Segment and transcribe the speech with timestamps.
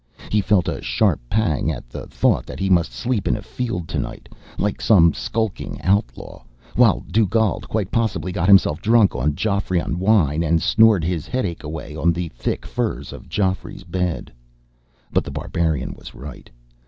[0.31, 3.87] He felt a sharp pang at the thought that he must sleep in a field
[3.87, 4.27] tonight,
[4.57, 6.41] like some skulking outlaw,
[6.75, 11.95] while Dugald quite possibly got himself drunk on Geoffrion wine and snored his headache away
[11.95, 14.33] on the thick furs of Geoffrey's bed.
[15.13, 16.49] But The Barbarian was right.